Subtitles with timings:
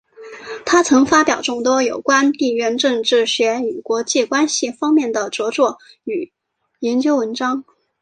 [0.65, 6.33] 他曾发表众多有关地缘政治学与国际关系方面的着作与
[6.79, 7.63] 研究文章。